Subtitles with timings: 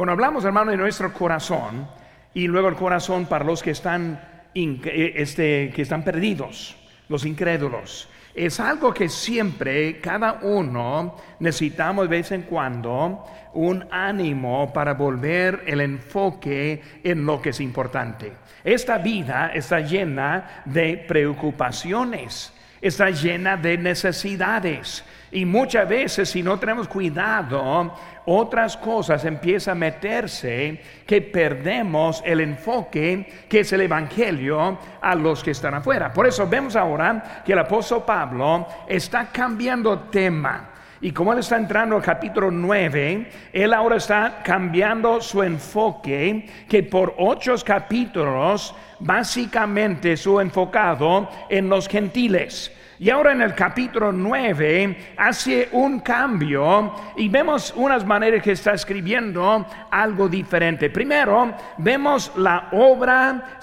[0.00, 1.86] Cuando hablamos, hermano, de nuestro corazón,
[2.32, 4.18] y luego el corazón para los que están,
[4.54, 6.74] eh, este, que están perdidos,
[7.10, 8.08] los incrédulos.
[8.34, 15.64] Es algo que siempre, cada uno, necesitamos de vez en cuando un ánimo para volver
[15.66, 18.32] el enfoque en lo que es importante.
[18.64, 25.04] Esta vida está llena de preocupaciones, está llena de necesidades.
[25.30, 27.94] Y muchas veces si no tenemos cuidado,
[28.32, 35.42] otras cosas empiezan a meterse que perdemos el enfoque que es el Evangelio a los
[35.42, 36.12] que están afuera.
[36.12, 40.70] Por eso vemos ahora que el apóstol Pablo está cambiando tema.
[41.00, 46.84] Y como él está entrando al capítulo 9, él ahora está cambiando su enfoque, que
[46.84, 52.70] por ocho capítulos básicamente su enfocado en los gentiles.
[53.02, 58.74] Y ahora en el capítulo 9 hace un cambio y vemos unas maneras que está
[58.74, 60.90] escribiendo algo diferente.
[60.90, 63.58] Primero, vemos la obra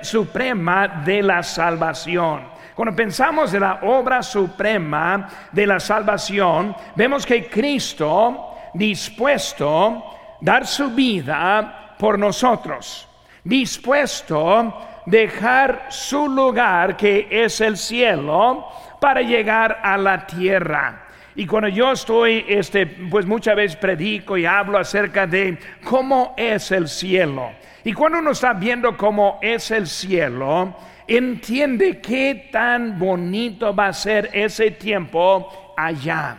[0.00, 2.44] suprema de la salvación.
[2.74, 10.02] Cuando pensamos en la obra suprema de la salvación, vemos que Cristo dispuesto
[10.40, 13.06] dar su vida por nosotros,
[13.44, 18.66] dispuesto dejar su lugar que es el cielo
[19.00, 21.06] para llegar a la tierra.
[21.34, 26.70] Y cuando yo estoy, este, pues muchas veces predico y hablo acerca de cómo es
[26.72, 27.52] el cielo.
[27.84, 33.92] Y cuando uno está viendo cómo es el cielo, entiende qué tan bonito va a
[33.92, 36.36] ser ese tiempo allá.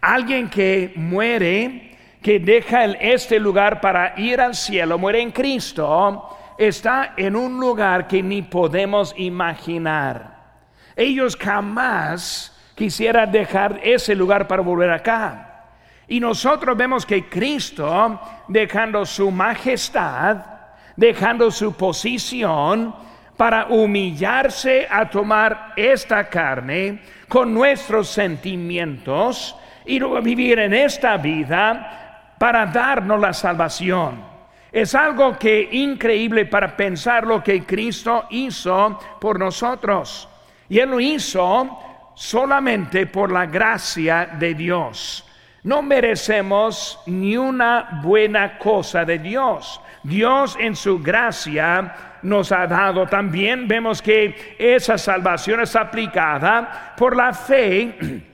[0.00, 7.14] Alguien que muere, que deja este lugar para ir al cielo, muere en Cristo, está
[7.16, 10.40] en un lugar que ni podemos imaginar.
[10.96, 15.48] Ellos jamás quisieran dejar ese lugar para volver acá.
[16.08, 20.38] Y nosotros vemos que Cristo, dejando su majestad,
[20.96, 22.94] dejando su posición,
[23.36, 29.56] para humillarse a tomar esta carne con nuestros sentimientos
[29.86, 34.31] y vivir en esta vida para darnos la salvación.
[34.72, 40.26] Es algo que increíble para pensar lo que Cristo hizo por nosotros.
[40.70, 41.78] Y Él lo hizo
[42.14, 45.28] solamente por la gracia de Dios.
[45.64, 49.78] No merecemos ni una buena cosa de Dios.
[50.02, 53.68] Dios en su gracia nos ha dado también.
[53.68, 58.31] Vemos que esa salvación es aplicada por la fe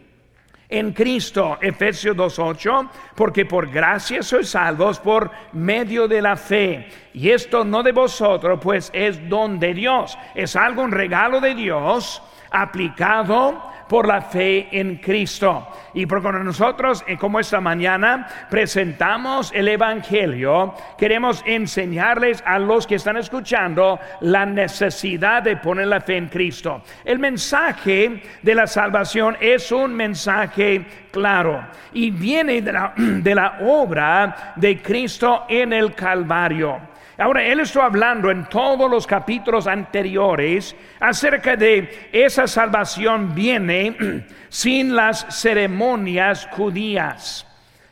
[0.69, 6.89] en Cristo, Efesios 2.8, porque por gracia sois salvos por medio de la fe.
[7.15, 10.19] Y esto no de vosotros, pues es don de Dios.
[10.35, 15.69] Es algo, un regalo de Dios aplicado por la fe en Cristo.
[15.95, 22.87] Y por cuando nosotros, eh, como esta mañana, presentamos el Evangelio, queremos enseñarles a los
[22.87, 26.83] que están escuchando la necesidad de poner la fe en Cristo.
[27.05, 33.59] El mensaje de la salvación es un mensaje claro y viene de la, de la
[33.63, 36.98] obra de Cristo en el Calvario.
[37.19, 44.95] Ahora, él está hablando en todos los capítulos anteriores acerca de esa salvación viene sin
[44.95, 47.45] las ceremonias judías.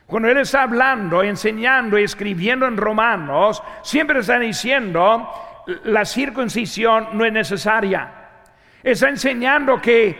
[0.07, 5.29] Cuando él está hablando, enseñando y escribiendo en Romanos, siempre está diciendo
[5.83, 8.16] la circuncisión no es necesaria.
[8.87, 10.17] Está enseñando que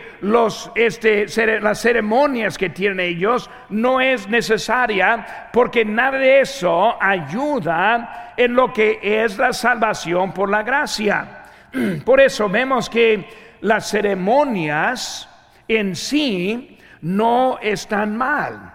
[0.75, 1.25] este,
[1.61, 8.73] las ceremonias que tienen ellos no es necesaria porque nada de eso ayuda en lo
[8.73, 11.45] que es la salvación por la gracia.
[12.03, 13.25] Por eso vemos que
[13.61, 15.29] las ceremonias
[15.65, 18.73] en sí no están mal.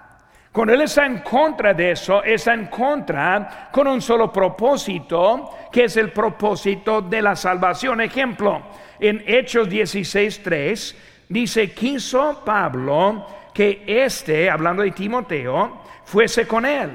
[0.53, 5.85] Cuando Él está en contra de eso, está en contra con un solo propósito, que
[5.85, 8.03] es el propósito de la salvación.
[8.03, 8.63] Ejemplo,
[9.03, 10.95] en Hechos 16.3
[11.29, 16.91] dice, quiso Pablo que éste, hablando de Timoteo, fuese con él.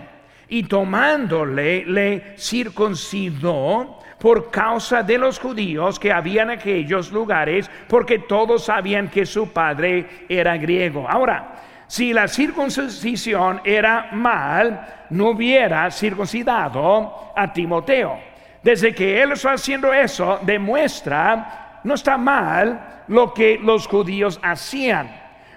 [0.50, 8.19] Y tomándole, le circuncidó por causa de los judíos que habían en aquellos lugares, porque
[8.19, 11.07] todos sabían que su padre era griego.
[11.07, 11.56] Ahora,
[11.88, 18.18] si la circuncisión era mal, no hubiera circuncidado a Timoteo.
[18.63, 25.10] Desde que él está haciendo eso, demuestra, no está mal lo que los judíos hacían,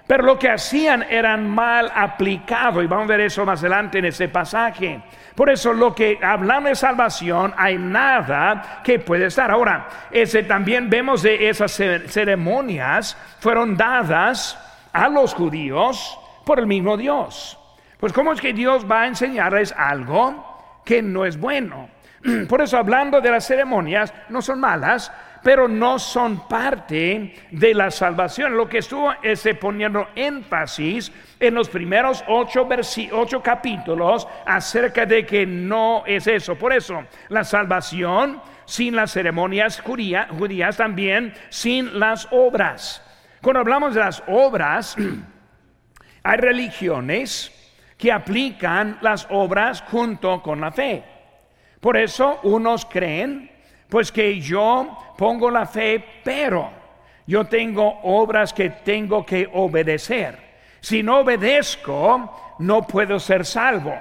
[0.07, 4.07] pero lo que hacían eran mal aplicado, y vamos a ver eso más adelante en
[4.07, 5.03] ese pasaje.
[5.35, 9.51] Por eso lo que hablamos de salvación, hay nada que puede estar.
[9.51, 14.59] Ahora, ese también vemos de esas ceremonias fueron dadas
[14.93, 17.59] a los judíos por el mismo Dios.
[17.99, 21.89] Pues ¿cómo es que Dios va a enseñarles algo que no es bueno.
[22.49, 27.91] Por eso hablando de las ceremonias, no son malas, pero no son parte de la
[27.91, 28.57] salvación.
[28.57, 32.69] Lo que estuvo es poniendo énfasis en los primeros ocho,
[33.13, 36.57] ocho capítulos acerca de que no es eso.
[36.57, 38.41] Por eso, la salvación
[38.71, 43.03] sin las ceremonias judías, también sin las obras.
[43.43, 44.97] Cuando hablamos de las obras,
[46.23, 47.57] hay religiones
[47.97, 51.03] que aplican las obras junto con la fe.
[51.81, 53.51] Por eso unos creen,
[53.89, 56.71] pues que yo pongo la fe, pero
[57.27, 60.39] yo tengo obras que tengo que obedecer.
[60.81, 63.93] Si no obedezco, no puedo ser salvo.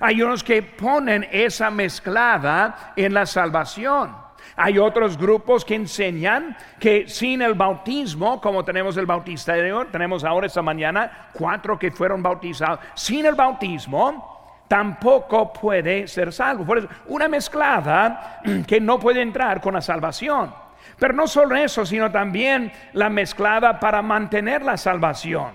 [0.00, 4.16] Hay unos que ponen esa mezclada en la salvación.
[4.56, 10.46] Hay otros grupos que enseñan que sin el bautismo, como tenemos el bautisterio, tenemos ahora
[10.46, 14.35] esta mañana cuatro que fueron bautizados, sin el bautismo
[14.68, 16.64] tampoco puede ser salvo.
[16.64, 20.54] Por una mezclada que no puede entrar con la salvación.
[20.98, 25.52] Pero no solo eso, sino también la mezclada para mantener la salvación.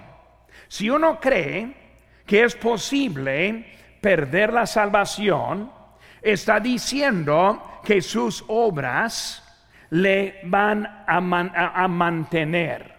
[0.67, 1.75] Si uno cree
[2.25, 3.65] que es posible
[3.99, 5.71] perder la salvación,
[6.21, 9.43] está diciendo que sus obras
[9.89, 12.90] le van a, mantener.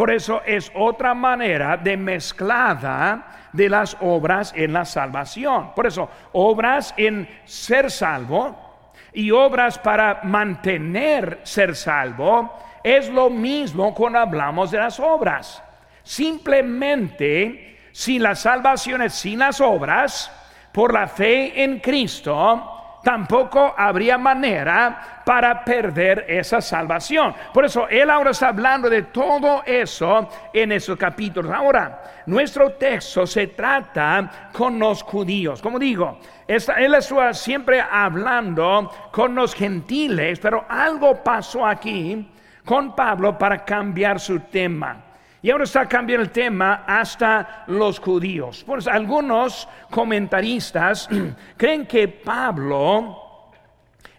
[0.00, 5.74] Por eso es otra manera de mezclada de las obras en la salvación.
[5.74, 12.50] Por eso, obras en ser salvo y obras para mantener ser salvo
[12.82, 15.62] es lo mismo cuando hablamos de las obras.
[16.02, 20.32] Simplemente si la salvación es sin las obras,
[20.72, 27.34] por la fe en Cristo, tampoco habría manera para perder esa salvación.
[27.52, 31.52] Por eso Él ahora está hablando de todo eso en esos capítulos.
[31.52, 35.62] Ahora, nuestro texto se trata con los judíos.
[35.62, 42.28] Como digo, Él está siempre hablando con los gentiles, pero algo pasó aquí
[42.64, 45.09] con Pablo para cambiar su tema.
[45.42, 48.62] Y ahora está cambiando el tema hasta los judíos.
[48.66, 51.08] Pues algunos comentaristas
[51.56, 53.50] creen que Pablo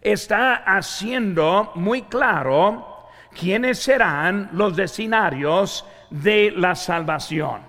[0.01, 3.07] está haciendo muy claro
[3.37, 7.61] quiénes serán los destinarios de la salvación.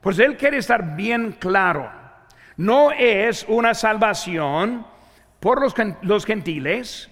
[0.00, 1.90] Pues él quiere estar bien claro.
[2.56, 4.86] No es una salvación
[5.38, 7.10] por los, los gentiles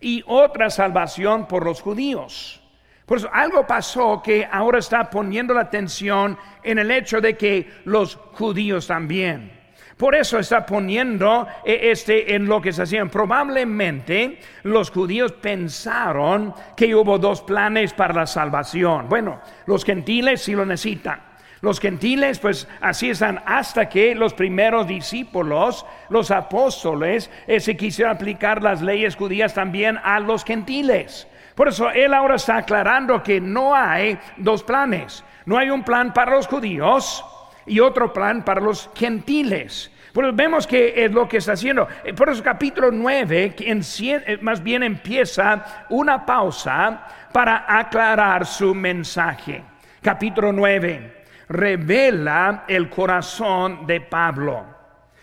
[0.00, 2.62] y otra salvación por los judíos.
[3.06, 7.70] Por eso algo pasó que ahora está poniendo la atención en el hecho de que
[7.84, 9.52] los judíos también.
[9.96, 13.08] Por eso está poniendo eh, este en lo que se hacían.
[13.08, 19.08] Probablemente los judíos pensaron que hubo dos planes para la salvación.
[19.08, 21.20] Bueno, los gentiles sí lo necesitan.
[21.62, 28.14] Los gentiles, pues así están hasta que los primeros discípulos, los apóstoles, eh, se quisieron
[28.14, 31.26] aplicar las leyes judías también a los gentiles.
[31.56, 35.24] Por eso él ahora está aclarando que no hay dos planes.
[35.46, 37.24] No hay un plan para los judíos
[37.64, 39.90] y otro plan para los gentiles.
[40.12, 41.88] Pues vemos que es lo que está haciendo.
[42.04, 49.62] Eh, por eso capítulo 9, eh, más bien empieza una pausa para aclarar su mensaje.
[50.02, 54.62] Capítulo 9 revela el corazón de Pablo.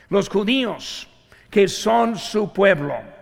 [0.09, 1.07] Los judíos,
[1.51, 3.12] que son su pueblo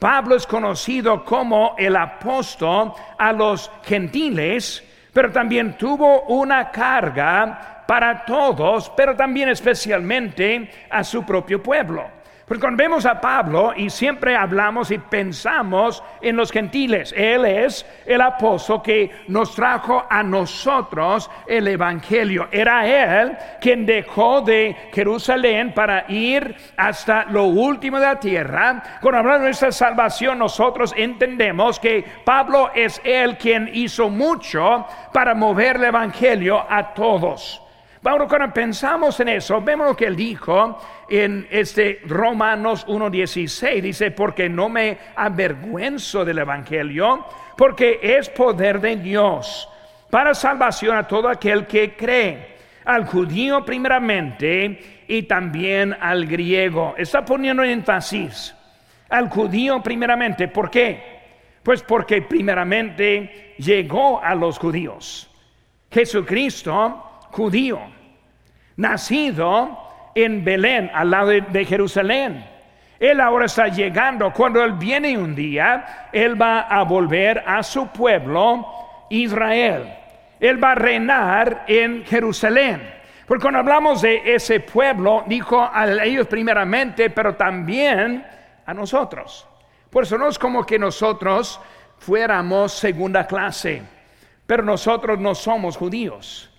[0.00, 4.82] Pablo es conocido como el apóstol a los gentiles,
[5.12, 12.19] pero también tuvo una carga para todos, pero también especialmente a su propio pueblo.
[12.50, 17.86] Porque cuando vemos a Pablo y siempre hablamos y pensamos en los gentiles, Él es
[18.04, 22.48] el apóstol que nos trajo a nosotros el Evangelio.
[22.50, 28.82] Era Él quien dejó de Jerusalén para ir hasta lo último de la tierra.
[29.00, 35.36] Cuando hablamos de nuestra salvación, nosotros entendemos que Pablo es Él quien hizo mucho para
[35.36, 37.62] mover el Evangelio a todos.
[38.02, 43.82] Bueno, cuando pensamos en eso, vemos lo que él dijo en este Romanos 1.16.
[43.82, 47.26] Dice, porque no me avergüenzo del Evangelio,
[47.58, 49.68] porque es poder de Dios
[50.08, 56.94] para salvación a todo aquel que cree, al judío primeramente y también al griego.
[56.96, 58.54] Está poniendo énfasis
[59.10, 60.48] al judío primeramente.
[60.48, 61.20] ¿Por qué?
[61.62, 65.30] Pues porque primeramente llegó a los judíos.
[65.90, 67.80] Jesucristo judío,
[68.76, 69.78] nacido
[70.14, 72.44] en Belén, al lado de, Jerusalén.
[72.98, 74.32] Él ahora está llegando.
[74.32, 78.66] Cuando Él viene un día, Él va a volver a su pueblo,
[79.08, 79.92] Israel.
[80.38, 83.00] Él va a reinar en Jerusalén.
[83.26, 88.26] Porque cuando hablamos de ese pueblo, dijo a ellos primeramente, pero también
[88.66, 89.46] a nosotros.
[89.88, 91.60] Por eso no es como que nosotros
[91.98, 93.82] fuéramos segunda clase,
[94.46, 96.49] pero nosotros no somos judíos.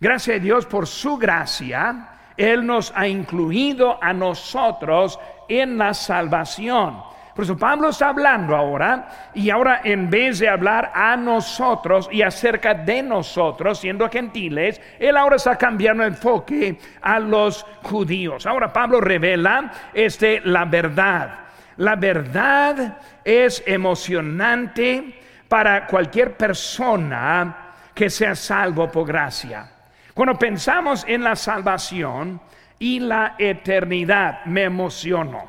[0.00, 7.02] Gracias a Dios por su gracia, Él nos ha incluido a nosotros en la salvación.
[7.34, 12.22] Por eso Pablo está hablando ahora y ahora en vez de hablar a nosotros y
[12.22, 18.44] acerca de nosotros, siendo gentiles, él ahora está cambiando el enfoque a los judíos.
[18.46, 21.38] Ahora Pablo revela este, la verdad.
[21.76, 29.77] La verdad es emocionante para cualquier persona que sea salvo por gracia.
[30.18, 32.40] Cuando pensamos en la salvación
[32.76, 35.44] y la eternidad, me emociono.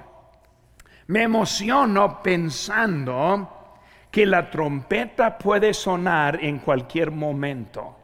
[1.08, 3.80] Me emociono pensando
[4.12, 7.98] que la trompeta puede sonar en cualquier momento.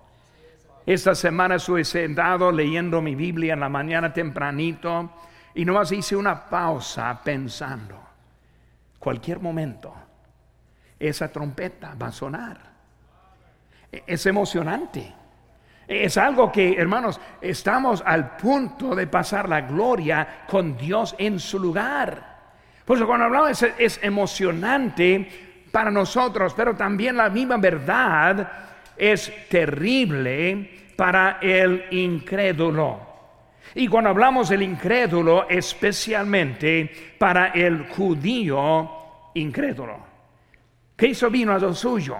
[0.87, 5.11] Esta semana estuve sentado leyendo mi Biblia en la mañana tempranito
[5.53, 7.95] y nomás hice una pausa pensando,
[8.97, 9.93] cualquier momento,
[10.97, 12.59] esa trompeta va a sonar.
[13.91, 15.24] E-, es emocionante.
[15.87, 21.59] Es algo que, hermanos, estamos al punto de pasar la gloria con Dios en su
[21.59, 22.35] lugar.
[22.85, 28.51] Por eso cuando hablamos es, emocionante para nosotros, pero también la misma verdad
[28.95, 32.99] es terrible para el incrédulo.
[33.73, 38.89] Y cuando hablamos del incrédulo, especialmente para el judío
[39.33, 39.97] incrédulo.
[40.95, 42.17] Cristo vino a lo suyo,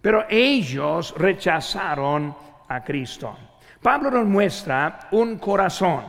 [0.00, 2.34] pero ellos rechazaron
[2.68, 3.36] a Cristo.
[3.82, 6.04] Pablo nos muestra un corazón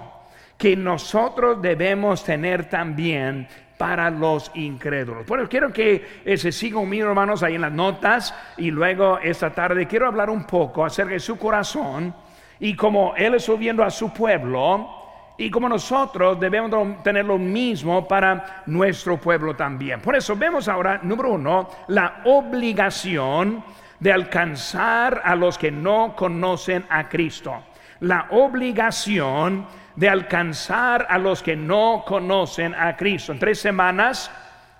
[0.57, 3.47] que nosotros debemos tener también
[3.77, 5.25] para los incrédulos.
[5.25, 9.51] Bueno, quiero que eh, se sigan conmigo, hermanos, ahí en las notas y luego esta
[9.51, 12.13] tarde quiero hablar un poco acerca de su corazón
[12.59, 14.99] y como Él está viendo a su pueblo
[15.37, 20.01] y como nosotros debemos tener lo mismo para nuestro pueblo también.
[20.01, 23.63] Por eso vemos ahora, número uno, la obligación
[23.99, 27.63] de alcanzar a los que no conocen a Cristo.
[28.01, 29.65] La obligación
[29.95, 33.33] de alcanzar a los que no conocen a Cristo.
[33.33, 34.31] En tres semanas,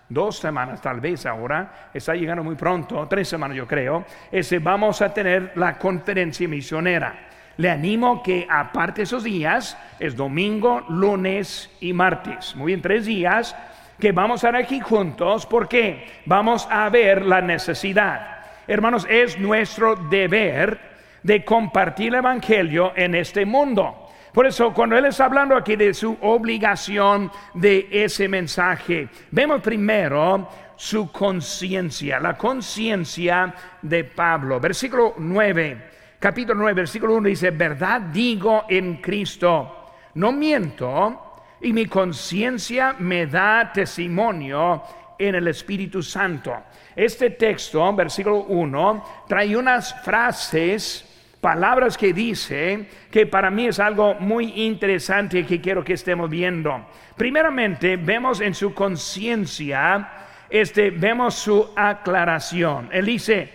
[0.08, 5.02] dos semanas tal vez ahora, está llegando muy pronto, tres semanas yo creo, ese, vamos
[5.02, 7.28] a tener la conferencia misionera.
[7.58, 12.56] Le animo que aparte esos días, es domingo, lunes y martes.
[12.56, 13.54] Muy bien, tres días
[14.00, 18.39] que vamos a estar aquí juntos porque vamos a ver la necesidad.
[18.70, 20.80] Hermanos, es nuestro deber
[21.24, 24.08] de compartir el Evangelio en este mundo.
[24.32, 30.48] Por eso, cuando Él está hablando aquí de su obligación de ese mensaje, vemos primero
[30.76, 34.60] su conciencia, la conciencia de Pablo.
[34.60, 35.86] Versículo 9,
[36.20, 43.26] capítulo 9, versículo 1 dice, verdad digo en Cristo, no miento y mi conciencia me
[43.26, 44.84] da testimonio
[45.20, 46.56] en el Espíritu Santo.
[46.96, 51.06] Este texto, versículo 1, trae unas frases
[51.40, 56.88] palabras que dice que para mí es algo muy interesante que quiero que estemos viendo.
[57.16, 60.10] Primeramente, vemos en su conciencia,
[60.50, 62.90] este, vemos su aclaración.
[62.92, 63.50] Él dice,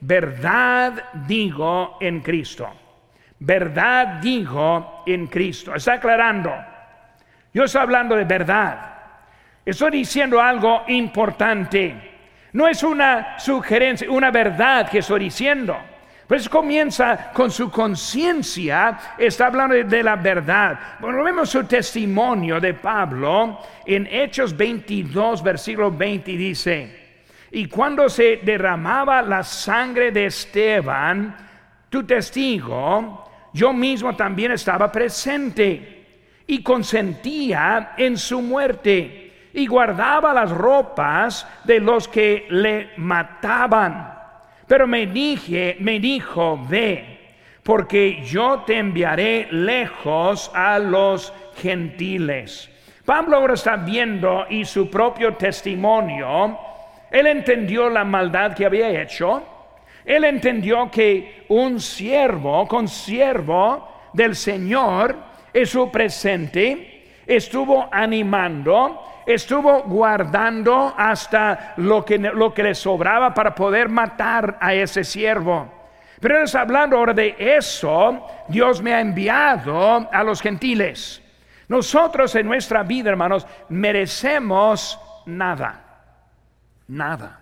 [0.00, 2.68] verdad digo en Cristo.
[3.38, 5.74] Verdad digo en Cristo.
[5.74, 6.52] Está aclarando.
[7.54, 8.89] Yo estoy hablando de verdad.
[9.70, 11.94] Estoy diciendo algo importante.
[12.54, 15.78] No es una sugerencia, una verdad que estoy diciendo.
[16.26, 20.96] Pues comienza con su conciencia, está hablando de, la verdad.
[20.98, 27.20] Bueno, vemos su testimonio de Pablo en Hechos 22, versículo 20, dice,
[27.52, 31.36] y cuando se derramaba la sangre de Esteban,
[31.88, 36.06] tu testigo, yo mismo también estaba presente
[36.48, 44.14] y consentía en su muerte y guardaba las ropas de los que le mataban.
[44.66, 47.18] Pero me dije, me dijo, ve,
[47.62, 52.70] porque yo te enviaré lejos a los gentiles.
[53.04, 56.58] Pablo ahora está viendo y su propio testimonio,
[57.10, 59.42] él entendió la maldad que había hecho,
[60.04, 65.16] él entendió que un siervo, con siervo del Señor,
[65.52, 73.54] es su presente, estuvo animando, estuvo guardando hasta lo que, lo que le sobraba para
[73.54, 75.80] poder matar a ese siervo.
[76.20, 81.22] Pero está hablando ahora de eso, Dios me ha enviado a los gentiles.
[81.68, 85.84] Nosotros en nuestra vida, hermanos, merecemos nada.
[86.88, 87.40] Nada.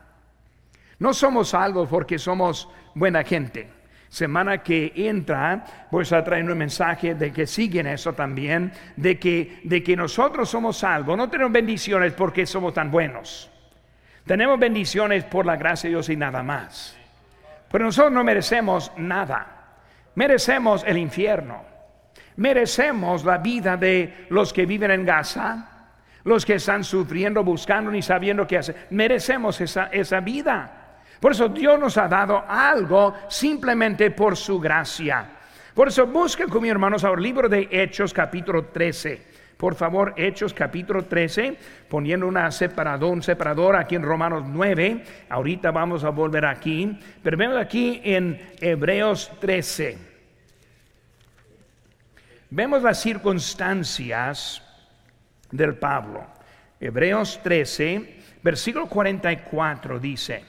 [0.99, 3.78] No somos salvos porque somos buena gente.
[4.09, 9.61] Semana que entra, voy a trayendo un mensaje de que siguen eso también, de que,
[9.65, 13.51] de que nosotros somos salvos, no tenemos bendiciones porque somos tan buenos.
[14.25, 16.97] Tenemos bendiciones por la gracia de Dios y nada más.
[17.71, 19.47] Pero nosotros no merecemos nada.
[20.15, 21.65] Merecemos el infierno.
[22.37, 25.91] Merecemos la vida de los que viven en Gaza,
[26.25, 28.87] los que están sufriendo, buscando ni sabiendo qué hacer.
[28.91, 30.78] Merecemos esa, esa vida.
[31.21, 35.27] Por eso Dios nos ha dado algo simplemente por su gracia.
[35.75, 39.29] Por eso busquen con mis hermanos ahora el libro de Hechos capítulo 13.
[39.57, 41.57] Por favor, Hechos capítulo 13,
[41.89, 45.05] poniendo una separador, un separador aquí en Romanos 9.
[45.29, 46.97] Ahorita vamos a volver aquí.
[47.23, 49.99] Pero vemos aquí en Hebreos 13.
[52.51, 54.63] Vemos las circunstancias
[55.51, 56.25] del Pablo.
[56.81, 60.45] Hebreos 13, versículo 44 dice,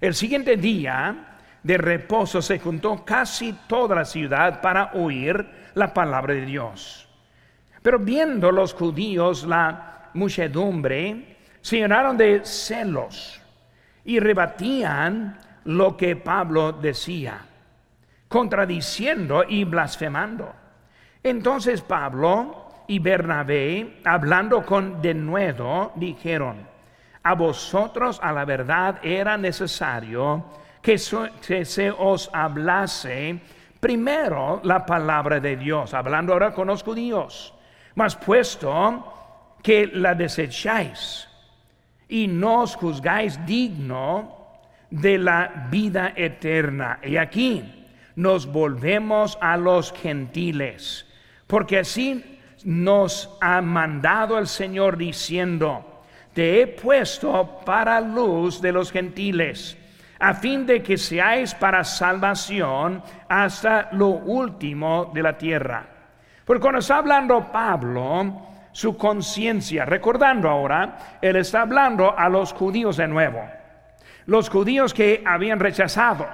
[0.00, 6.34] el siguiente día de reposo se juntó casi toda la ciudad para oír la palabra
[6.34, 7.08] de Dios.
[7.82, 13.40] Pero viendo los judíos la muchedumbre, se llenaron de celos
[14.04, 17.40] y rebatían lo que Pablo decía,
[18.28, 20.54] contradiciendo y blasfemando.
[21.22, 26.75] Entonces Pablo y Bernabé, hablando con denuedo, dijeron,
[27.26, 30.44] a vosotros a la verdad era necesario
[30.80, 33.40] que, se os hablase
[33.80, 37.52] primero la palabra de Dios, hablando ahora con los judíos,
[37.96, 41.26] mas puesto que la desecháis
[42.08, 47.00] y no os juzgáis digno de la vida eterna.
[47.02, 51.06] Y aquí nos volvemos a los gentiles,
[51.48, 55.95] porque así nos ha mandado el Señor diciendo,
[56.36, 59.74] te he puesto para luz de los gentiles,
[60.18, 65.86] a fin de que seáis para salvación hasta lo último de la tierra.
[66.44, 72.98] Porque cuando está hablando Pablo, su conciencia, recordando ahora, él está hablando a los judíos
[72.98, 73.42] de nuevo,
[74.26, 76.26] los judíos que habían rechazado,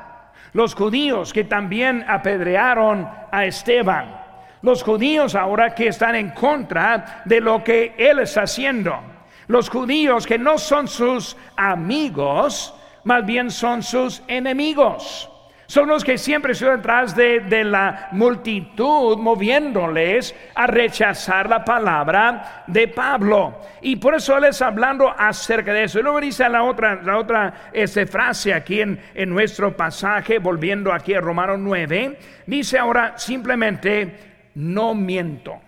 [0.53, 4.17] los judíos que también apedrearon a Esteban,
[4.63, 9.12] los judíos ahora que están en contra de lo que él está haciendo.
[9.47, 12.75] Los judíos que no son sus amigos,
[13.05, 15.29] más bien son sus enemigos.
[15.73, 22.89] Son los que siempre están detrás de, la multitud moviéndoles a rechazar la palabra de
[22.89, 23.59] Pablo.
[23.81, 25.99] Y por eso él está hablando acerca de eso.
[25.99, 30.93] Y luego dice la otra, la otra este, frase aquí en, en nuestro pasaje, volviendo
[30.93, 35.59] aquí a Romanos 9, dice ahora simplemente no miento.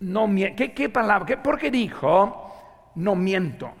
[0.00, 0.64] No miento.
[0.74, 1.26] ¿Qué, palabra?
[1.26, 2.49] ¿Qué, ¿Por qué dijo
[2.96, 3.72] no miento?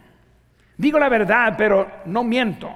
[0.76, 2.74] Digo la verdad, pero no miento.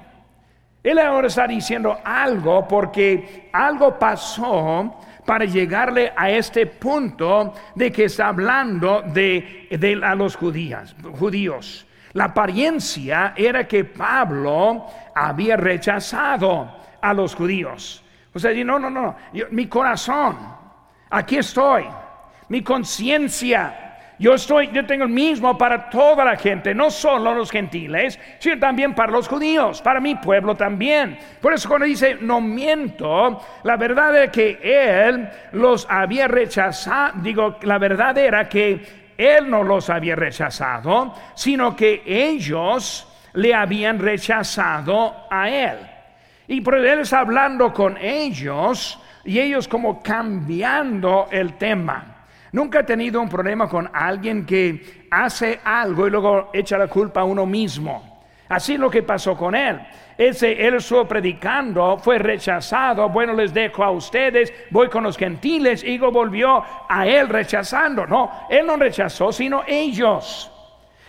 [0.83, 8.05] Él ahora está diciendo algo porque algo pasó para llegarle a este punto de que
[8.05, 11.85] está hablando de, a los judíos.
[12.13, 18.03] La apariencia era que Pablo había rechazado a los judíos.
[18.33, 19.15] O sea, no, no, no,
[19.51, 20.55] mi corazón
[21.09, 21.85] Aquí estoy.
[22.49, 23.84] Mi conciencia.
[24.17, 28.57] Yo estoy, yo tengo el mismo para toda la gente, no solo los gentiles, sino
[28.57, 31.17] también para los judíos, para mi pueblo también.
[31.41, 37.57] Por eso cuando dice no miento, la verdad es que él los había rechazado, digo,
[37.63, 45.27] la verdad era que él no los había rechazado, sino que ellos le habían rechazado
[45.29, 45.77] a él.
[46.47, 52.14] Y por él está hablando con ellos y ellos como cambiando el tema.
[52.55, 57.19] Nunca he tenido un problema con alguien que hace algo y luego echa la culpa
[57.19, 58.23] a uno mismo.
[58.47, 59.77] Así lo que pasó con él.
[60.17, 63.09] Ese, él estuvo predicando, fue rechazado.
[63.09, 65.83] Bueno, les dejo a ustedes, voy con los gentiles.
[65.83, 68.07] Y volvió a él rechazando.
[68.07, 70.49] No, él no rechazó, sino ellos.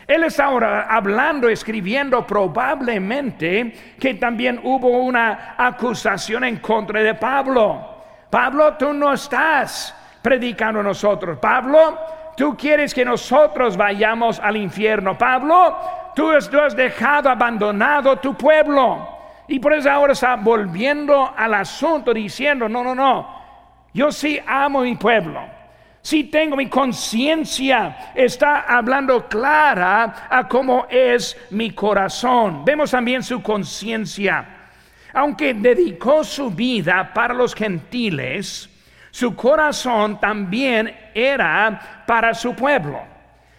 [0.05, 8.03] Él está ahora hablando, escribiendo probablemente que también hubo una acusación en contra de Pablo.
[8.31, 9.95] Pablo, tú no estás
[10.27, 11.39] predicando nosotros.
[11.39, 11.97] Pablo,
[12.37, 15.17] tú quieres que nosotros vayamos al infierno.
[15.17, 15.79] Pablo,
[16.17, 19.07] tú has dejado abandonado tu pueblo.
[19.47, 23.41] Y por eso ahora está volviendo al asunto diciendo, no, no, no,
[23.95, 25.43] yo sí amo mi pueblo.
[26.03, 32.65] Sí tengo mi conciencia, está hablando clara a cómo es mi corazón.
[32.65, 34.55] Vemos también su conciencia
[35.13, 38.69] aunque dedicó su vida para los gentiles,
[39.17, 43.01] su corazón también era para su pueblo.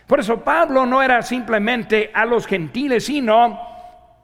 [0.05, 3.59] Por eso Pablo no era simplemente a los gentiles, sino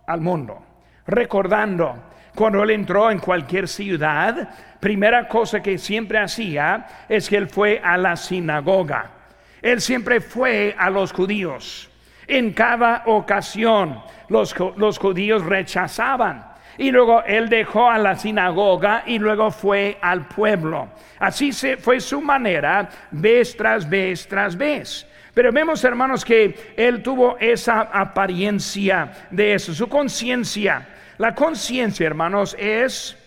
[0.05, 0.63] al mundo,
[1.07, 4.47] recordando Cuando él entró en cualquier ciudad,
[4.79, 9.09] primera cosa que siempre hacía es que él fue a la sinagoga.
[9.59, 11.89] Él siempre fue a los judíos.
[12.27, 16.52] En cada ocasión los, los judíos rechazaban.
[16.77, 20.89] Y luego él dejó a la sinagoga y luego fue al pueblo.
[21.19, 25.07] Así se, fue su manera, vez tras vez tras vez.
[25.33, 30.87] Pero vemos, hermanos, que él tuvo esa apariencia de eso, su conciencia.
[31.17, 33.17] La conciencia, hermanos, es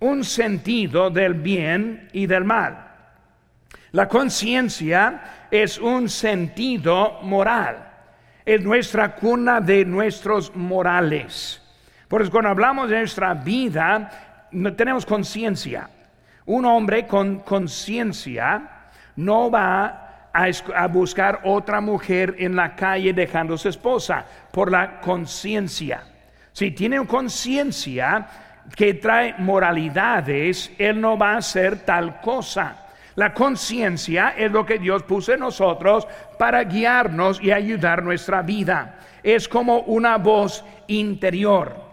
[0.00, 2.86] un sentido del bien y del mal.
[3.92, 7.88] La conciencia es un sentido moral.
[8.44, 11.62] Es nuestra cuna de nuestros morales.
[12.08, 15.90] Por eso cuando hablamos de nuestra vida, no tenemos conciencia.
[16.46, 18.62] Un hombre con conciencia
[19.16, 25.00] no va a, buscar otra mujer en la calle dejando a su esposa por la
[25.00, 26.04] conciencia.
[26.52, 28.26] Si tiene conciencia
[28.74, 32.84] que trae moralidades, él no va a hacer tal cosa.
[33.16, 36.06] La conciencia es lo que Dios puso en nosotros
[36.38, 38.98] para guiarnos y ayudar nuestra vida.
[39.22, 41.85] Es como una voz interior.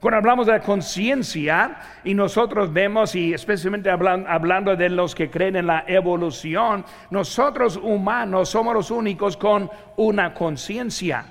[0.00, 5.66] Cuando hablamos de conciencia y nosotros vemos, y especialmente hablando, de los que creen en
[5.66, 11.26] la evolución, nosotros humanos somos los únicos con una conciencia.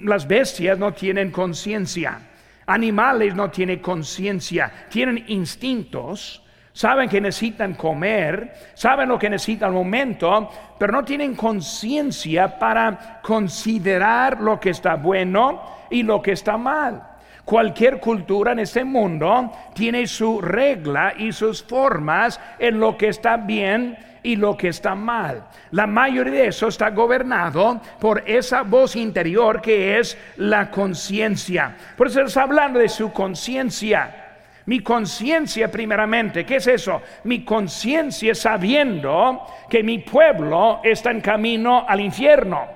[0.00, 2.18] Las bestias no tienen conciencia,
[2.66, 9.74] animales no tienen conciencia, tienen instintos, saben que necesitan comer, saben lo que necesitan al
[9.74, 16.56] momento, pero no tienen conciencia para considerar lo que está bueno y lo que está
[16.56, 17.11] mal.
[17.44, 23.36] Cualquier cultura en este mundo tiene su regla y sus formas en lo que está
[23.36, 25.48] bien y lo que está mal.
[25.72, 31.76] La mayoría de eso está gobernado por esa voz interior que es la conciencia.
[31.96, 34.18] Por eso está hablando de su conciencia.
[34.66, 37.02] Mi conciencia primeramente, ¿qué es eso?
[37.24, 42.68] Mi conciencia sabiendo que mi pueblo está en camino al infierno,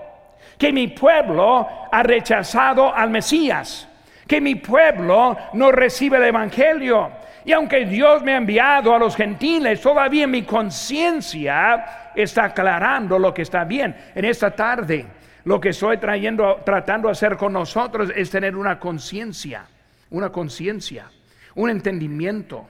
[0.59, 3.89] que mi pueblo ha rechazado al Mesías
[4.27, 7.11] que mi pueblo no recibe el Evangelio.
[7.45, 13.33] Y aunque Dios me ha enviado a los gentiles, todavía mi conciencia está aclarando lo
[13.33, 13.95] que está bien.
[14.15, 15.07] En esta tarde,
[15.45, 19.65] lo que estoy trayendo, tratando de hacer con nosotros es tener una conciencia,
[20.11, 21.09] una conciencia,
[21.55, 22.67] un entendimiento.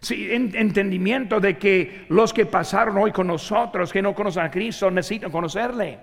[0.00, 4.90] Sí, entendimiento de que los que pasaron hoy con nosotros, que no conocen a Cristo,
[4.90, 5.98] necesitan conocerle.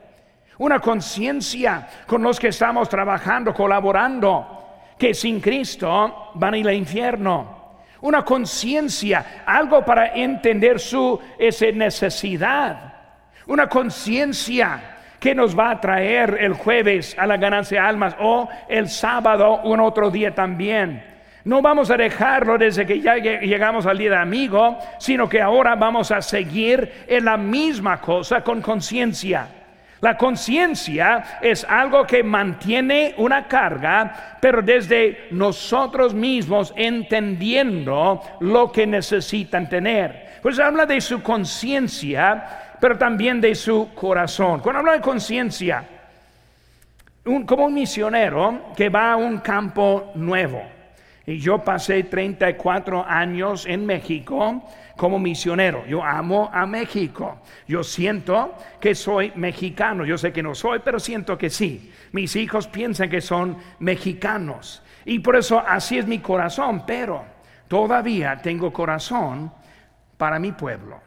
[0.57, 4.60] Una conciencia con los que estamos trabajando, colaborando
[5.01, 7.71] que sin Cristo van a ir al infierno.
[8.01, 12.93] Una conciencia, algo para entender su esa necesidad.
[13.47, 14.79] Una conciencia
[15.19, 19.61] que nos va a traer el jueves a la ganancia de almas o el sábado
[19.63, 21.03] un otro día también.
[21.45, 25.73] No vamos a dejarlo desde que ya llegamos al día de amigo, sino que ahora
[25.73, 29.47] vamos a seguir en la misma cosa con conciencia.
[30.01, 38.87] La conciencia es algo que mantiene una carga, pero desde nosotros mismos entendiendo lo que
[38.87, 40.39] necesitan tener.
[40.41, 44.59] Pues habla de su conciencia, pero también de su corazón.
[44.59, 45.83] Cuando habla de conciencia,
[47.45, 50.63] como un misionero que va a un campo nuevo,
[51.25, 54.63] y yo pasé 34 años en México
[54.97, 55.85] como misionero.
[55.85, 57.41] Yo amo a México.
[57.67, 60.03] Yo siento que soy mexicano.
[60.03, 61.91] Yo sé que no soy, pero siento que sí.
[62.11, 64.81] Mis hijos piensan que son mexicanos.
[65.05, 66.83] Y por eso así es mi corazón.
[66.87, 67.23] Pero
[67.67, 69.51] todavía tengo corazón
[70.17, 71.01] para mi pueblo,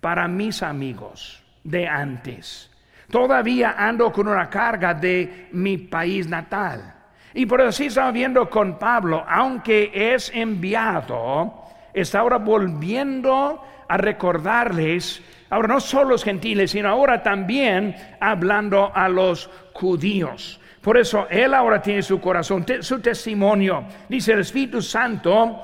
[0.00, 2.72] para mis amigos de antes.
[3.08, 6.97] Todavía ando con una carga de mi país natal
[7.34, 11.62] y por eso estamos viendo con Pablo, aunque es enviado,
[11.92, 19.08] está ahora volviendo a recordarles, ahora no solo los gentiles, sino ahora también hablando a
[19.08, 20.60] los judíos.
[20.80, 23.84] Por eso él ahora tiene su corazón, su testimonio.
[24.08, 25.60] Dice el Espíritu Santo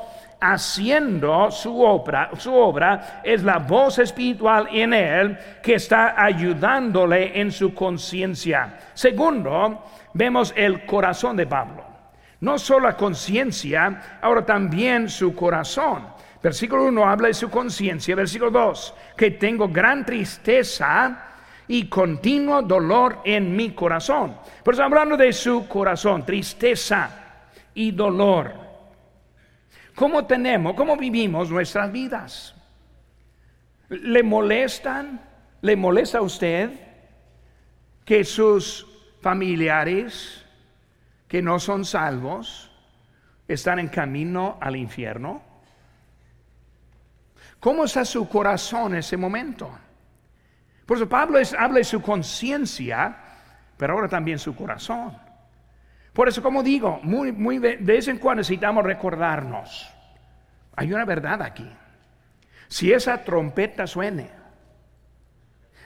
[0.52, 7.50] haciendo su obra, su obra es la voz espiritual en él que está ayudándole en
[7.50, 8.78] su conciencia.
[8.92, 11.84] Segundo, vemos el corazón de Pablo.
[12.40, 16.06] No solo la conciencia, ahora también su corazón.
[16.42, 18.14] Versículo 1 habla de su conciencia.
[18.14, 21.18] Versículo 2, que tengo gran tristeza
[21.66, 24.36] y continuo dolor en mi corazón.
[24.62, 27.08] Por eso hablando de su corazón, tristeza
[27.74, 28.63] y dolor.
[29.94, 32.54] ¿Cómo tenemos, cómo vivimos nuestras vidas?
[33.88, 35.20] ¿Le molestan?
[35.60, 36.70] ¿Le molesta a usted
[38.04, 38.86] que sus
[39.20, 40.44] familiares
[41.28, 42.70] que no son salvos
[43.46, 45.42] están en camino al infierno?
[47.60, 49.70] ¿Cómo está su corazón en ese momento?
[50.84, 53.16] Por eso Pablo habla de su conciencia,
[53.76, 55.23] pero ahora también su corazón.
[56.14, 59.90] Por eso, como digo, muy, muy de vez en cuando necesitamos recordarnos,
[60.76, 61.68] hay una verdad aquí.
[62.68, 64.30] Si esa trompeta suene,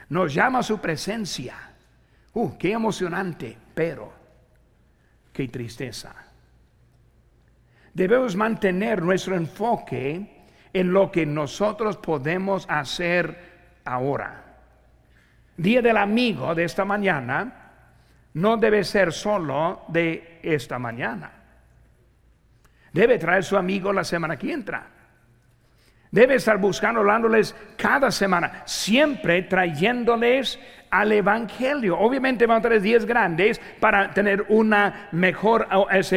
[0.09, 1.55] nos llama a su presencia.
[2.33, 4.13] Uh, qué emocionante, pero
[5.33, 6.13] qué tristeza.
[7.91, 14.45] Debemos mantener nuestro enfoque en lo que nosotros podemos hacer ahora.
[15.57, 17.68] Día del amigo de esta mañana
[18.33, 21.31] no debe ser solo de esta mañana.
[22.91, 24.87] Debe traer su amigo la semana que entra.
[26.11, 31.99] Debe estar buscando, hablándoles cada semana, siempre trayéndoles al Evangelio.
[31.99, 35.67] Obviamente van a tener días grandes para tener una mejor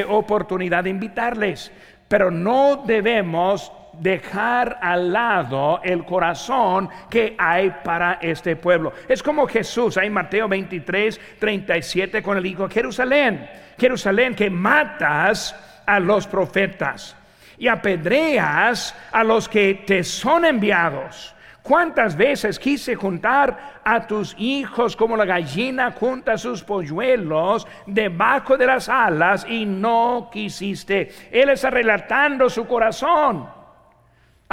[0.08, 1.70] oportunidad de invitarles,
[2.08, 8.92] pero no debemos dejar al lado el corazón que hay para este pueblo.
[9.08, 15.54] Es como Jesús, en Mateo 23, 37, con el hijo Jerusalén, Jerusalén que matas
[15.86, 17.16] a los profetas
[17.58, 21.34] y apedreas a los que te son enviados.
[21.62, 28.66] ¿Cuántas veces quise juntar a tus hijos como la gallina junta sus polluelos debajo de
[28.66, 31.12] las alas y no quisiste?
[31.30, 33.61] Él está relatando su corazón.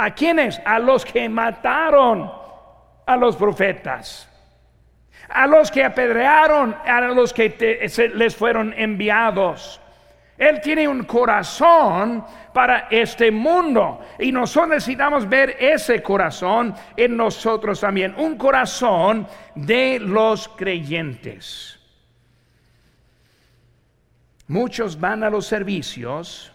[0.02, 0.58] ¿A quiénes?
[0.64, 2.32] A los que mataron
[3.04, 4.26] a los profetas.
[5.28, 9.78] A los que apedrearon, a los que les fueron enviados.
[10.38, 17.78] Él tiene un corazón para este mundo y nosotros necesitamos ver ese corazón en nosotros
[17.80, 21.78] también, un corazón de los creyentes.
[24.48, 26.50] Muchos van a los servicios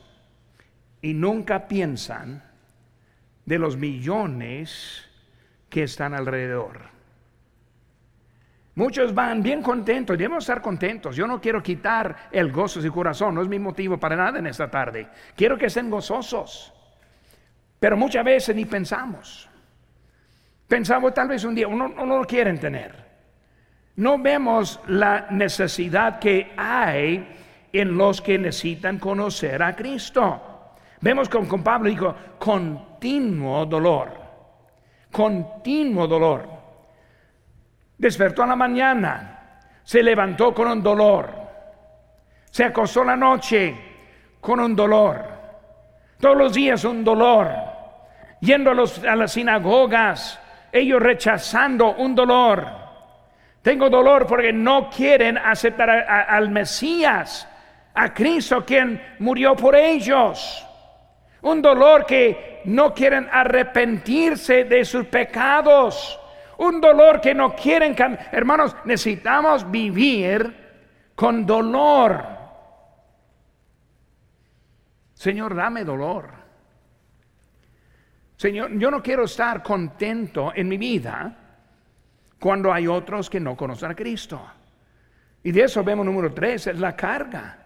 [0.99, 2.44] y nunca piensan
[3.45, 5.05] de los millones
[5.69, 6.95] que están alrededor.
[8.75, 11.15] Muchos van bien contentos, debemos estar contentos.
[11.15, 14.39] Yo no quiero quitar el gozo de su corazón, no es mi motivo para nada
[14.39, 15.08] en esta tarde.
[15.36, 16.73] Quiero que estén gozosos,
[17.79, 19.47] pero muchas veces ni pensamos.
[20.67, 23.05] Pensamos tal vez un día, uno no lo quieren tener.
[23.97, 27.25] No vemos la necesidad que hay
[27.71, 30.54] en los que necesitan conocer a Cristo.
[31.05, 34.11] Vemos con, con Pablo dijo, continuo dolor,
[35.11, 36.49] continuo dolor.
[37.95, 41.29] Despertó a la mañana, se levantó con un dolor,
[42.49, 43.75] se acostó la noche
[44.41, 45.23] con un dolor,
[46.19, 47.51] todos los días un dolor,
[48.39, 50.39] yendo a, a las sinagogas,
[50.71, 52.67] ellos rechazando un dolor.
[53.61, 57.47] Tengo dolor porque no quieren aceptar al Mesías,
[57.93, 60.64] a Cristo quien murió por ellos.
[61.45, 66.19] Un dolor que no quieren arrepentirse de sus pecados
[66.58, 68.29] un dolor que no quieren cambiar.
[68.31, 72.23] Hermanos, necesitamos vivir con dolor.
[75.13, 76.29] Señor, dame dolor.
[78.38, 81.36] Señor, yo no quiero estar contento en mi vida
[82.39, 84.41] cuando hay otros que no conocen a Cristo.
[85.43, 87.64] Y de eso vemos número tres, es la carga.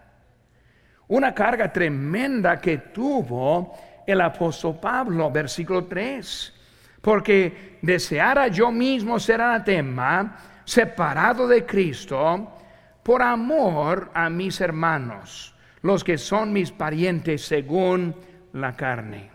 [1.10, 3.74] Una carga tremenda que tuvo
[4.06, 6.54] el apóstol Pablo, versículo 3
[7.00, 12.56] porque deseara yo mismo ser anatema, separado de Cristo,
[13.02, 18.14] por amor a mis hermanos, los que son mis parientes según
[18.52, 19.30] la carne.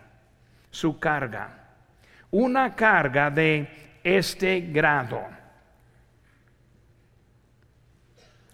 [0.70, 1.64] Su carga.
[2.30, 5.20] Una carga de este grado.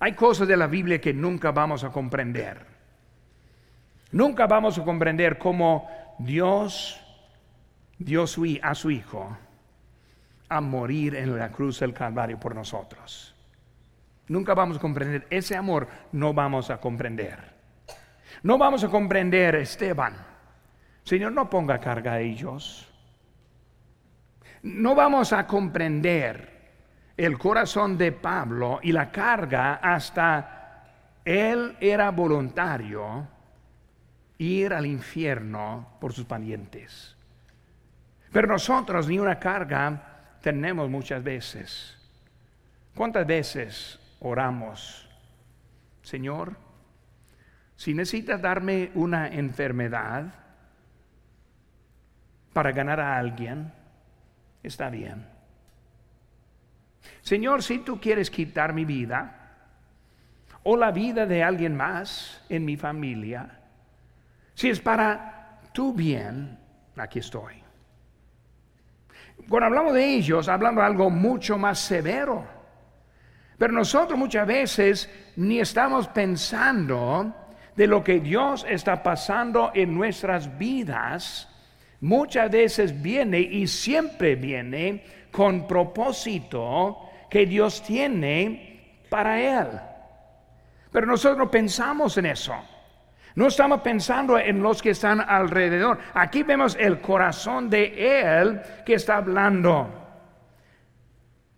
[0.01, 2.72] Hay cosas de la Biblia que nunca vamos a comprender.
[4.13, 7.01] Nunca vamos a comprender cómo Dios
[7.99, 8.25] dio
[8.63, 9.37] a su Hijo
[10.49, 13.35] a morir en la cruz del Calvario por nosotros.
[14.29, 17.53] Nunca vamos a comprender ese amor, no vamos a comprender.
[18.43, 20.15] No vamos a comprender, Esteban.
[21.05, 22.89] Señor, no ponga carga a ellos.
[24.63, 26.53] No vamos a comprender
[27.17, 30.85] el corazón de Pablo y la carga hasta
[31.25, 33.32] él era voluntario
[34.43, 37.17] ir al infierno por sus parientes.
[38.33, 41.99] Pero nosotros ni una carga tenemos muchas veces.
[42.95, 45.09] ¿Cuántas veces oramos,
[46.03, 46.57] Señor,
[47.77, 50.35] si necesitas darme una enfermedad
[52.53, 53.73] para ganar a alguien,
[54.63, 55.27] está bien.
[57.23, 59.39] Señor, si tú quieres quitar mi vida
[60.63, 63.62] o la vida de alguien más en mi familia,
[64.55, 66.59] si es para tu bien,
[66.97, 67.63] aquí estoy.
[69.49, 72.47] Cuando hablamos de ellos, hablando de algo mucho más severo.
[73.59, 77.35] Pero nosotros muchas veces ni estamos pensando
[77.77, 81.49] de lo que Dios está pasando en nuestras vidas.
[82.01, 89.69] Muchas veces viene y siempre viene con propósito que Dios tiene para Él.
[90.91, 92.55] Pero nosotros pensamos en eso.
[93.35, 95.99] No estamos pensando en los que están alrededor.
[96.15, 99.89] Aquí vemos el corazón de Él que está hablando.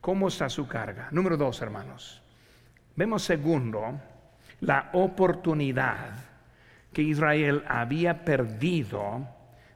[0.00, 1.08] ¿Cómo está su carga?
[1.10, 2.22] Número dos, hermanos.
[2.94, 4.00] Vemos segundo
[4.60, 6.10] la oportunidad
[6.92, 9.26] que Israel había perdido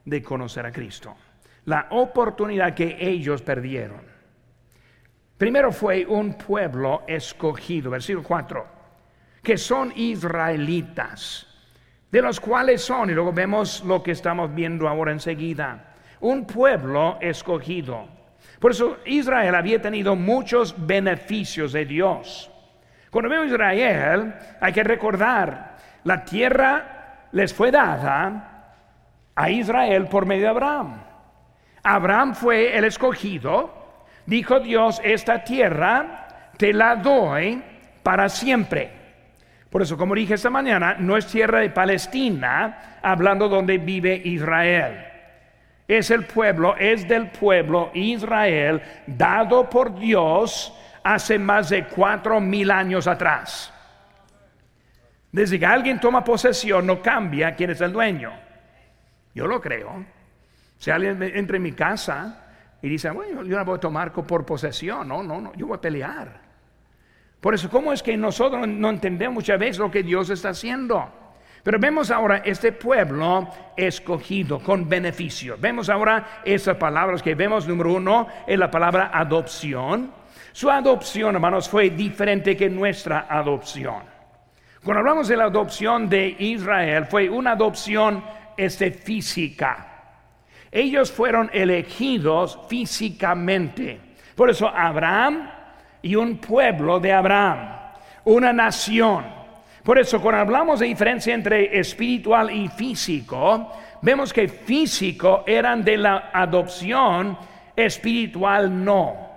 [0.05, 1.17] de conocer a Cristo.
[1.65, 4.03] La oportunidad que ellos perdieron.
[5.37, 8.67] Primero fue un pueblo escogido, versículo 4,
[9.43, 11.48] que son israelitas
[12.11, 17.19] de los cuales son, y luego vemos lo que estamos viendo ahora enseguida, un pueblo
[17.21, 18.09] escogido.
[18.59, 22.51] Por eso Israel había tenido muchos beneficios de Dios.
[23.11, 28.75] Cuando vemos Israel, hay que recordar, la tierra les fue dada
[29.35, 31.03] a Israel por medio de Abraham.
[31.83, 37.63] Abraham fue el escogido, dijo Dios, esta tierra te la doy
[38.03, 38.98] para siempre.
[39.71, 45.05] Por eso, como dije esta mañana, no es tierra de Palestina, hablando donde vive Israel.
[45.87, 52.71] Es el pueblo, es del pueblo Israel, dado por Dios hace más de cuatro mil
[52.71, 53.73] años atrás.
[55.31, 58.33] Desde que alguien toma posesión, no cambia quién es el dueño.
[59.35, 60.05] Yo lo creo.
[60.79, 62.47] Si alguien entra en mi casa
[62.81, 65.77] y dice, bueno, yo no voy a tomar por posesión, no, no, no, yo voy
[65.77, 66.48] a pelear.
[67.41, 71.09] Por eso, ¿cómo es que nosotros no entendemos muchas veces lo que Dios está haciendo?
[71.63, 75.57] Pero vemos ahora este pueblo escogido con beneficio.
[75.59, 77.69] Vemos ahora esas palabras que vemos.
[77.69, 80.13] Número uno es la palabra adopción.
[80.53, 84.03] Su adopción, hermanos, fue diferente que nuestra adopción.
[84.83, 88.25] Cuando hablamos de la adopción de Israel, fue una adopción
[88.57, 89.87] este, física.
[90.71, 94.01] Ellos fueron elegidos físicamente.
[94.35, 95.51] Por eso Abraham
[96.03, 97.79] y un pueblo de Abraham,
[98.25, 99.25] una nación.
[99.83, 105.97] Por eso cuando hablamos de diferencia entre espiritual y físico, vemos que físico eran de
[105.97, 107.39] la adopción,
[107.75, 109.29] espiritual no.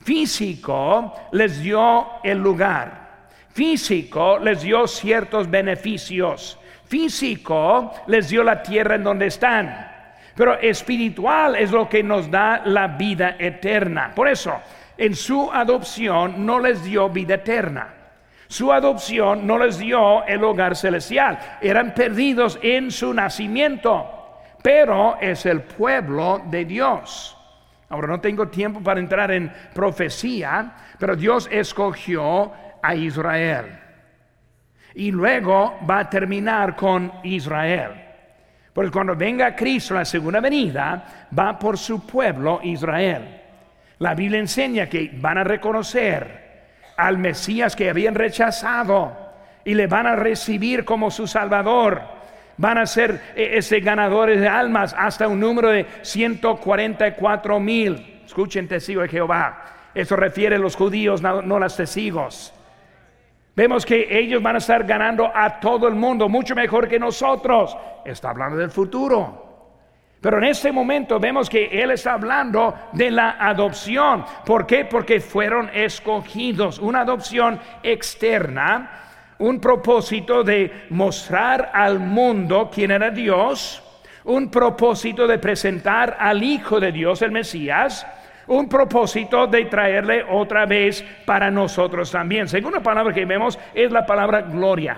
[0.00, 3.08] Físico les dio el lugar.
[3.52, 6.58] Físico les dio ciertos beneficios.
[6.86, 9.88] Físico les dio la tierra en donde están.
[10.34, 14.12] Pero espiritual es lo que nos da la vida eterna.
[14.14, 14.54] Por eso,
[14.98, 17.94] en su adopción no les dio vida eterna.
[18.48, 21.38] Su adopción no les dio el hogar celestial.
[21.60, 24.06] Eran perdidos en su nacimiento.
[24.62, 27.36] Pero es el pueblo de Dios.
[27.90, 33.78] Ahora no tengo tiempo para entrar en profecía, pero Dios escogió a Israel.
[34.94, 37.92] Y luego va a terminar con Israel.
[38.72, 43.37] Porque cuando venga Cristo la segunda venida, va por su pueblo Israel.
[43.98, 46.48] La Biblia enseña que van a reconocer
[46.96, 49.16] al Mesías que habían rechazado
[49.64, 52.02] y le van a recibir como su Salvador.
[52.56, 58.20] Van a ser eh, ese ganadores de almas hasta un número de 144 mil.
[58.24, 59.64] Escuchen testigo de Jehová.
[59.94, 62.52] Eso refiere a los judíos, no, no los testigos.
[63.56, 67.76] Vemos que ellos van a estar ganando a todo el mundo, mucho mejor que nosotros.
[68.04, 69.47] Está hablando del futuro.
[70.20, 74.24] Pero en este momento vemos que Él está hablando de la adopción.
[74.44, 74.84] ¿Por qué?
[74.84, 76.80] Porque fueron escogidos.
[76.80, 78.90] Una adopción externa,
[79.38, 83.80] un propósito de mostrar al mundo quién era Dios,
[84.24, 88.04] un propósito de presentar al Hijo de Dios, el Mesías,
[88.48, 92.48] un propósito de traerle otra vez para nosotros también.
[92.48, 94.96] Segunda palabra que vemos es la palabra gloria.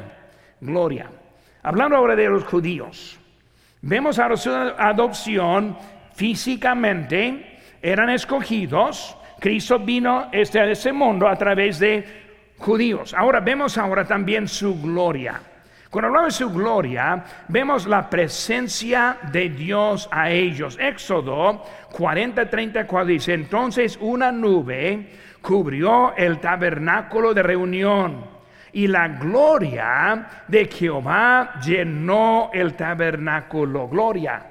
[0.62, 1.10] Gloria.
[1.62, 3.19] Hablando ahora de los judíos.
[3.82, 5.76] Vemos ahora su adopción
[6.14, 9.16] físicamente, eran escogidos.
[9.38, 12.04] Cristo vino este, a este mundo a través de
[12.58, 13.14] judíos.
[13.14, 15.40] Ahora vemos ahora también su gloria.
[15.88, 20.78] Cuando hablamos de su gloria, vemos la presencia de Dios a ellos.
[20.78, 25.08] Éxodo 40, 34 dice, entonces una nube
[25.40, 28.39] cubrió el tabernáculo de reunión
[28.72, 33.88] y la gloria de Jehová llenó el tabernáculo.
[33.88, 34.46] Gloria.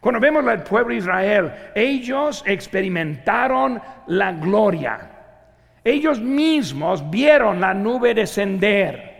[0.00, 5.10] Cuando vemos al pueblo de Israel, ellos experimentaron la gloria.
[5.84, 9.10] Ellos mismos vieron la nube descender.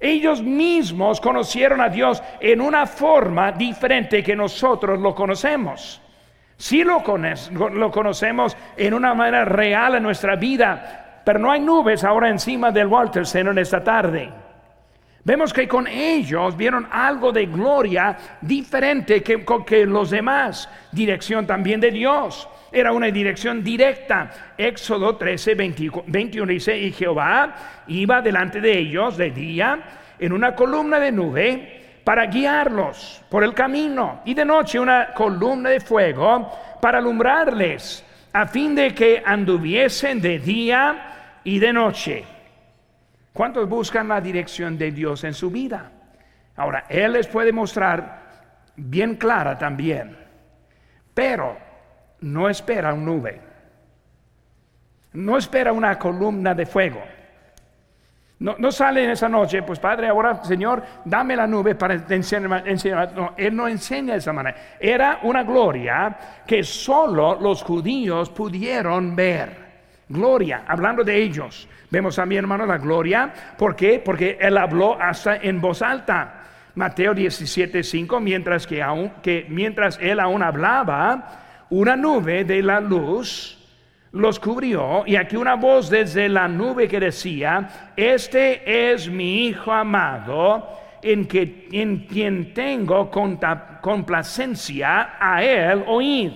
[0.00, 6.00] Ellos mismos conocieron a Dios en una forma diferente que nosotros lo conocemos.
[6.56, 7.02] Sí lo,
[7.70, 12.70] lo conocemos en una manera real en nuestra vida, pero no hay nubes ahora encima
[12.70, 14.30] del Walter Center en esta tarde.
[15.24, 20.68] Vemos que con ellos vieron algo de gloria diferente que, que los demás.
[20.90, 22.48] Dirección también de Dios.
[22.72, 24.54] Era una dirección directa.
[24.58, 25.54] Éxodo 13,
[26.06, 27.54] 21 dice, y Jehová
[27.86, 29.78] iba delante de ellos de día
[30.18, 35.70] en una columna de nube para guiarlos por el camino y de noche una columna
[35.70, 36.50] de fuego
[36.80, 41.11] para alumbrarles a fin de que anduviesen de día
[41.44, 42.24] y de noche.
[43.32, 45.90] ¿Cuántos buscan la dirección de Dios en su vida?
[46.56, 48.22] Ahora, Él les puede mostrar
[48.76, 50.16] bien clara también,
[51.14, 51.56] pero
[52.20, 53.40] no espera un nube,
[55.14, 57.02] no espera una columna de fuego.
[58.42, 62.66] No, sale en esa noche, pues Padre, ahora Señor, dame la nube para enseñar.
[62.66, 63.12] enseñar.
[63.14, 64.56] No, Él no enseña de esa manera.
[64.80, 69.61] Era una gloria que solo los judíos pudieron ver.
[70.12, 71.66] Gloria, hablando de ellos.
[71.90, 73.32] Vemos a mi hermano la gloria.
[73.56, 74.00] ¿Por qué?
[74.04, 76.42] Porque Él habló hasta en voz alta.
[76.74, 82.80] Mateo 17, 5, mientras que, aún, que mientras Él aún hablaba, una nube de la
[82.80, 83.58] luz
[84.12, 89.72] los cubrió y aquí una voz desde la nube que decía, este es mi Hijo
[89.72, 90.68] amado,
[91.02, 93.10] en, que, en quien tengo
[93.80, 96.32] complacencia, a él oír.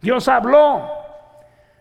[0.00, 0.88] Dios habló,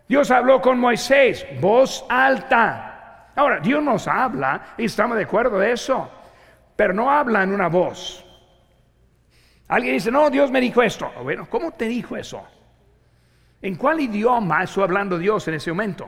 [0.07, 3.31] Dios habló con Moisés, voz alta.
[3.35, 6.09] Ahora, Dios nos habla y estamos de acuerdo de eso,
[6.75, 8.23] pero no habla en una voz.
[9.67, 11.11] Alguien dice, no, Dios me dijo esto.
[11.23, 12.45] Bueno, ¿cómo te dijo eso?
[13.61, 16.07] ¿En cuál idioma estuvo hablando Dios en ese momento?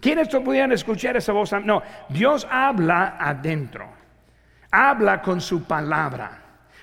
[0.00, 1.52] ¿Quiénes pudieran escuchar esa voz?
[1.64, 3.88] No, Dios habla adentro,
[4.70, 6.42] habla con su palabra,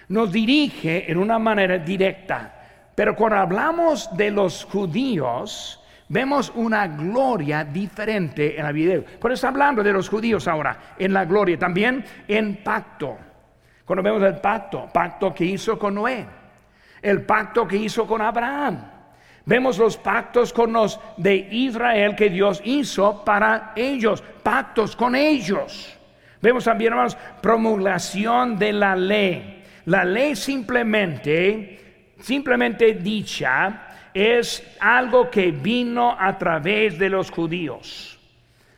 [0.09, 2.51] nos dirige en una manera directa.
[2.93, 9.01] Pero cuando hablamos de los judíos, vemos una gloria diferente en la vida.
[9.19, 13.17] Por eso está hablando de los judíos ahora, en la gloria, también en pacto.
[13.85, 16.25] Cuando vemos el pacto, pacto que hizo con Noé,
[17.01, 18.95] el pacto que hizo con Abraham
[19.45, 25.95] Vemos los pactos con los de Israel que Dios hizo para ellos, pactos con ellos.
[26.41, 29.63] Vemos también, hermanos, promulgación de la ley.
[29.85, 38.17] La ley simplemente, simplemente dicha, es algo que vino a través de los judíos.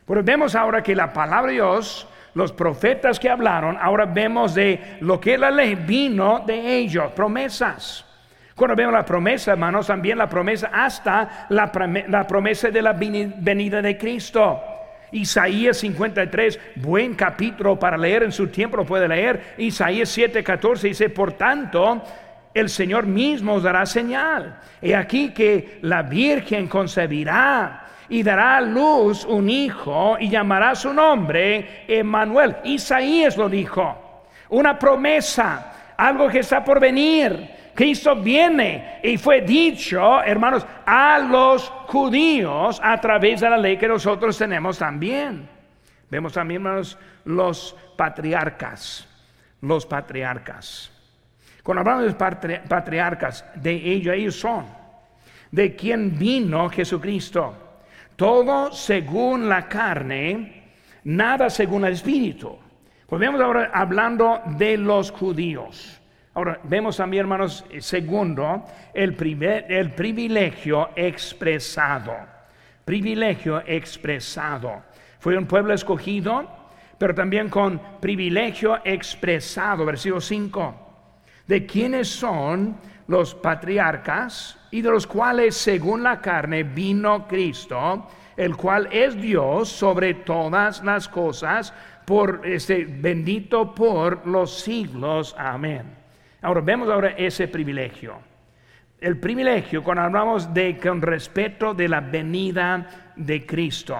[0.04, 4.96] Pero vemos ahora que la palabra de Dios, los profetas que hablaron, ahora vemos de
[5.00, 8.04] lo que la ley vino de ellos, promesas.
[8.56, 11.70] Cuando vemos la promesa, hermanos, también la promesa hasta la,
[12.26, 14.60] promesa de la venida de Cristo.
[15.12, 19.54] Isaías 53, buen capítulo para leer en su tiempo, lo puede leer.
[19.58, 22.02] Isaías 7, 14 dice, por tanto,
[22.58, 24.58] el Señor mismo os dará señal.
[24.80, 30.92] He aquí que la Virgen concebirá y dará a luz un hijo y llamará su
[30.92, 32.56] nombre Emmanuel.
[32.64, 34.24] Isaías lo dijo.
[34.50, 37.56] Una promesa, algo que está por venir.
[37.74, 43.86] Cristo viene y fue dicho, hermanos, a los judíos a través de la ley que
[43.86, 45.48] nosotros tenemos también.
[46.10, 49.06] Vemos también, hermanos, los patriarcas,
[49.60, 50.97] los patriarcas.
[51.68, 54.64] Cuando hablamos de patriarcas, de ellos, ellos son,
[55.50, 57.54] de quien vino Jesucristo.
[58.16, 60.62] Todo según la carne,
[61.04, 62.58] nada según el espíritu.
[63.06, 66.00] Pues vemos ahora hablando de los judíos.
[66.32, 68.64] Ahora, vemos también, hermanos, segundo,
[68.94, 69.14] el,
[69.68, 72.16] el privilegio expresado.
[72.86, 74.84] Privilegio expresado.
[75.18, 76.48] Fue un pueblo escogido,
[76.96, 79.84] pero también con privilegio expresado.
[79.84, 80.87] Versículo 5.
[81.48, 82.76] De quienes son
[83.08, 89.68] los patriarcas y de los cuales, según la carne, vino Cristo, el cual es Dios
[89.68, 91.72] sobre todas las cosas,
[92.04, 95.34] por este bendito por los siglos.
[95.36, 95.82] Amén.
[96.40, 98.16] Ahora, vemos ahora ese privilegio.
[99.00, 103.96] El privilegio, cuando hablamos de con respeto de la venida de Cristo,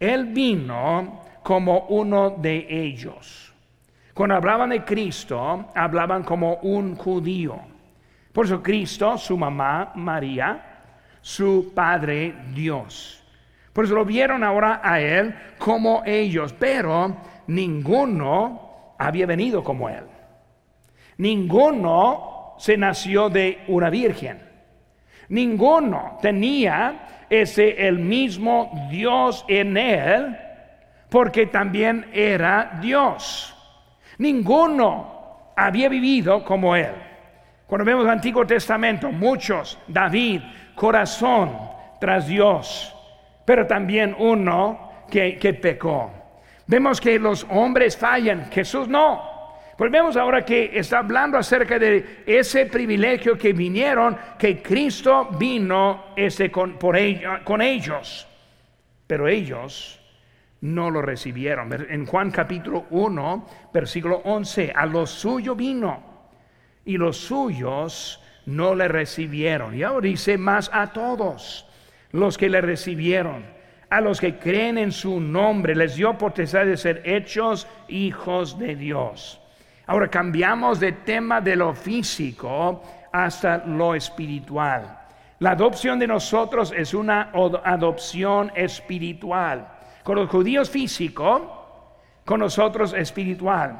[0.00, 3.47] Él vino como uno de ellos.
[4.18, 7.56] Cuando hablaban de Cristo, hablaban como un judío.
[8.32, 10.60] Por eso Cristo, su mamá María,
[11.20, 13.22] su Padre Dios.
[13.72, 17.16] Por eso lo vieron ahora a Él como ellos, pero
[17.46, 20.02] ninguno había venido como Él.
[21.18, 24.42] Ninguno se nació de una virgen.
[25.28, 30.36] Ninguno tenía ese el mismo Dios en él
[31.08, 33.54] porque también era Dios.
[34.18, 36.92] Ninguno había vivido como él.
[37.66, 40.40] Cuando vemos el Antiguo Testamento, muchos, David,
[40.74, 41.56] corazón
[42.00, 42.94] tras Dios,
[43.44, 46.10] pero también uno que, que pecó.
[46.66, 49.38] Vemos que los hombres fallan, Jesús no.
[49.76, 56.06] Pues vemos ahora que está hablando acerca de ese privilegio que vinieron, que Cristo vino
[56.50, 56.98] con, por
[57.44, 58.26] con ellos,
[59.06, 59.97] pero ellos
[60.60, 61.72] no lo recibieron.
[61.90, 66.02] En Juan capítulo 1, versículo 11, a los suyos vino
[66.84, 69.74] y los suyos no le recibieron.
[69.74, 71.66] Y ahora dice más a todos
[72.12, 73.44] los que le recibieron,
[73.90, 78.74] a los que creen en su nombre, les dio potestad de ser hechos hijos de
[78.74, 79.40] Dios.
[79.86, 82.82] Ahora cambiamos de tema de lo físico
[83.12, 84.98] hasta lo espiritual.
[85.38, 87.30] La adopción de nosotros es una
[87.64, 89.77] adopción espiritual.
[90.08, 93.78] Con los judíos físico, con nosotros espiritual.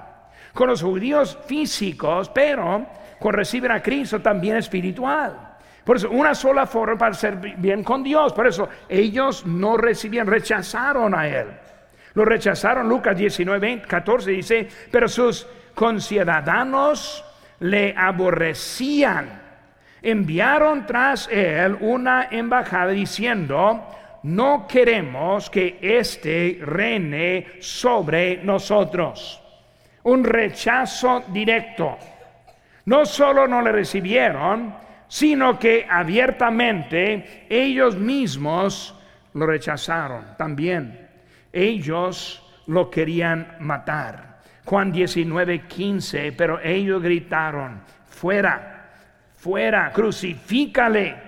[0.53, 2.85] Con los judíos físicos, pero
[3.19, 5.57] con recibir a Cristo también espiritual.
[5.83, 8.35] Por eso, una sola forma para ser bien con Dios.
[8.35, 11.47] Por eso, ellos no recibían, rechazaron a Él.
[12.13, 17.25] Lo rechazaron, Lucas 19, 14 dice, pero sus conciudadanos
[17.61, 19.41] le aborrecían.
[20.03, 29.41] Enviaron tras él una embajada diciendo, no queremos que éste reine sobre nosotros.
[30.05, 31.97] Un rechazo directo.
[32.87, 34.75] No solo no le recibieron,
[35.07, 38.95] sino que abiertamente ellos mismos
[39.35, 41.09] lo rechazaron también.
[41.53, 44.41] Ellos lo querían matar.
[44.65, 48.91] Juan 19, 15, pero ellos gritaron, fuera,
[49.35, 51.28] fuera, crucifícale.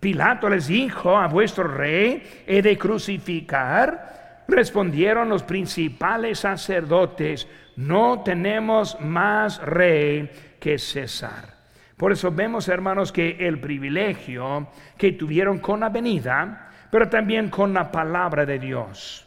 [0.00, 4.44] Pilato les dijo, a vuestro rey he de crucificar.
[4.48, 7.46] Respondieron los principales sacerdotes,
[7.76, 10.28] no tenemos más rey
[10.58, 11.60] que César.
[11.96, 17.74] Por eso vemos, hermanos, que el privilegio que tuvieron con la venida, pero también con
[17.74, 19.26] la palabra de Dios.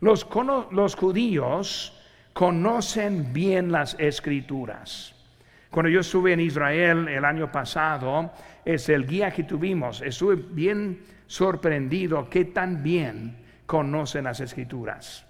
[0.00, 0.26] Los,
[0.70, 2.00] los judíos
[2.32, 5.11] conocen bien las escrituras.
[5.72, 8.30] Cuando yo estuve en Israel el año pasado,
[8.62, 15.24] es el guía que tuvimos, estuve bien sorprendido que tan bien conocen las escrituras.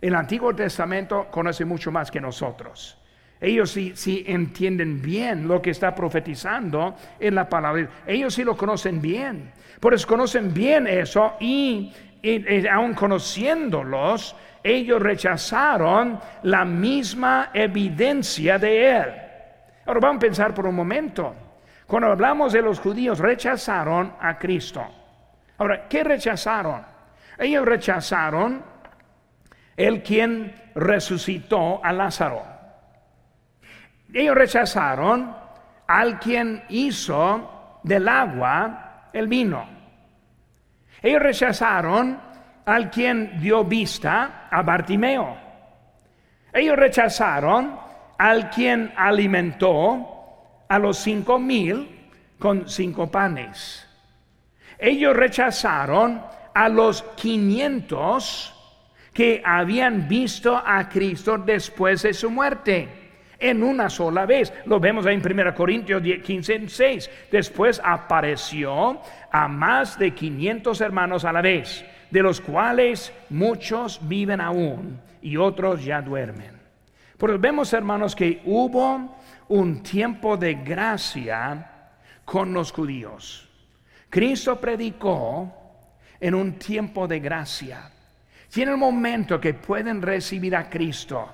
[0.00, 2.96] El Antiguo Testamento conoce mucho más que nosotros.
[3.40, 7.88] Ellos sí, sí, entienden bien lo que está profetizando en la palabra.
[8.06, 9.50] Ellos sí lo conocen bien.
[9.80, 11.92] Por eso conocen bien eso y,
[12.22, 19.27] y aún conociéndolos, ellos rechazaron la misma evidencia de Él.
[19.88, 21.34] Ahora vamos a pensar por un momento.
[21.86, 24.86] Cuando hablamos de los judíos, rechazaron a Cristo.
[25.56, 26.84] Ahora, ¿qué rechazaron?
[27.38, 28.62] Ellos rechazaron
[29.74, 32.42] el quien resucitó a Lázaro.
[34.12, 35.34] Ellos rechazaron
[35.86, 39.66] al quien hizo del agua el vino.
[41.00, 42.20] Ellos rechazaron
[42.66, 45.34] al quien dio vista a Bartimeo.
[46.52, 47.87] Ellos rechazaron
[48.18, 51.88] al quien alimentó a los cinco mil
[52.38, 53.86] con cinco panes.
[54.78, 56.22] Ellos rechazaron
[56.54, 58.54] a los quinientos
[59.12, 62.88] que habían visto a Cristo después de su muerte
[63.38, 64.52] en una sola vez.
[64.66, 67.10] Lo vemos en 1 Corintios 15, 6.
[67.30, 69.00] Después apareció
[69.30, 75.36] a más de 500 hermanos a la vez de los cuales muchos viven aún y
[75.36, 76.57] otros ya duermen.
[77.18, 79.16] Pero vemos, hermanos, que hubo
[79.48, 81.72] un tiempo de gracia
[82.24, 83.48] con los judíos.
[84.08, 85.52] Cristo predicó
[86.20, 87.90] en un tiempo de gracia.
[88.50, 91.28] Tiene el momento que pueden recibir a Cristo.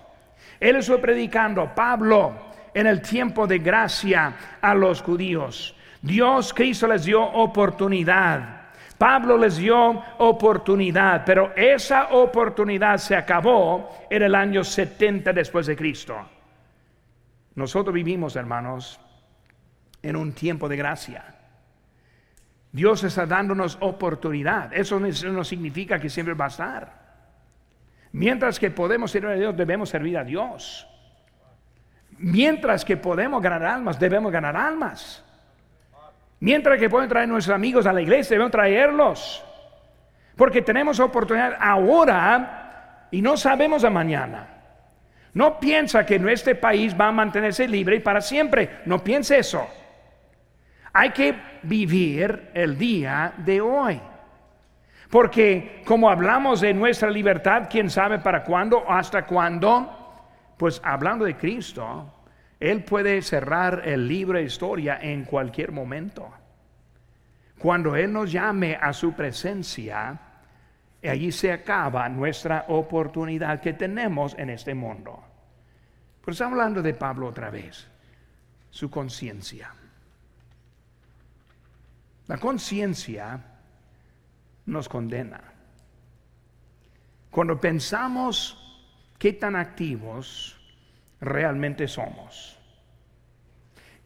[0.59, 2.33] Él estuvo predicando, Pablo,
[2.73, 5.77] en el tiempo de gracia a los judíos.
[6.01, 8.64] Dios, Cristo les dio oportunidad
[9.05, 15.77] Pablo les dio oportunidad, pero esa oportunidad se acabó en el año 70 después de
[15.77, 16.17] Cristo.
[17.55, 18.99] Nosotros vivimos, hermanos,
[20.01, 21.23] en un tiempo de gracia.
[22.73, 24.73] Dios está dándonos oportunidad.
[24.73, 26.93] Eso no significa que siempre va a estar.
[28.13, 30.89] Mientras que podemos servir a Dios, debemos servir a Dios.
[32.17, 35.23] Mientras que podemos ganar almas, debemos ganar almas.
[36.41, 39.45] Mientras que pueden traer nuestros amigos a la iglesia, debemos traerlos.
[40.37, 44.49] Porque tenemos oportunidad ahora y no sabemos a mañana.
[45.33, 48.81] No piensa que nuestro país va a mantenerse libre para siempre.
[48.87, 49.69] No piense eso.
[50.93, 54.01] Hay que vivir el día de hoy.
[55.11, 59.91] Porque como hablamos de nuestra libertad, quién sabe para cuándo, hasta cuándo,
[60.57, 62.14] pues hablando de Cristo,
[62.65, 66.33] Él puede cerrar el libro de historia en cualquier momento.
[67.59, 70.19] Cuando Él nos llame a su presencia,
[71.03, 75.23] allí se acaba nuestra oportunidad que tenemos en este mundo.
[76.23, 77.87] Pues estamos hablando de Pablo otra vez,
[78.71, 79.71] su conciencia.
[82.29, 83.45] La conciencia
[84.65, 85.43] nos condena.
[87.31, 88.59] Cuando pensamos
[89.19, 90.59] qué tan activos
[91.21, 92.54] realmente somos.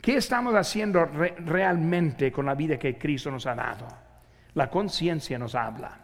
[0.01, 3.87] ¿Qué estamos haciendo realmente con la vida que Cristo nos ha dado?
[4.55, 5.99] La conciencia nos habla,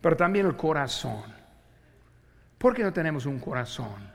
[0.00, 1.24] pero también el corazón.
[2.58, 4.10] ¿Por qué no tenemos un corazón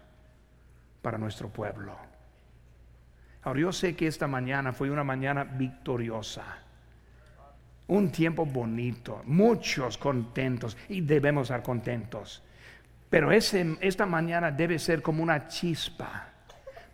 [1.02, 1.96] para nuestro pueblo?
[3.44, 6.44] Ahora yo sé que esta mañana fue una mañana victoriosa
[7.90, 12.44] un tiempo bonito, muchos contentos y debemos estar contentos.
[13.10, 16.30] Pero esta mañana debe ser como una chispa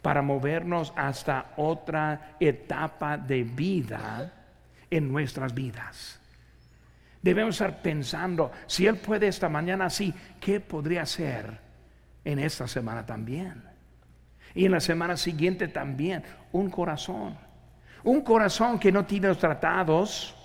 [0.05, 4.31] para movernos hasta otra etapa de vida
[4.91, 6.19] en nuestras vidas.
[7.23, 11.57] Debemos estar pensando, si Él puede esta mañana así, ¿qué podría hacer
[12.23, 13.63] en esta semana también?
[14.53, 17.35] Y en la semana siguiente también, un corazón.
[18.03, 20.35] Un corazón que no tiene los tratados,